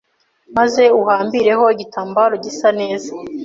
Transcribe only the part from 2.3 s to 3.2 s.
gisa neza